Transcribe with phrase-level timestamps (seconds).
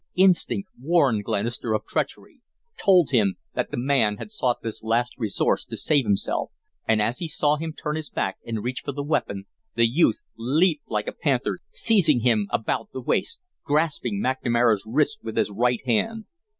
[0.15, 2.39] Instinct warned Glenister of treachery,
[2.75, 6.49] told him that the man had sought this last resource to save himself,
[6.87, 9.45] and as he saw him turn his back and reach for the weapon,
[9.75, 15.37] the youth leaped like a panther, seizing him about the waist, grasping McNamara's wrist with
[15.37, 16.25] his right hand.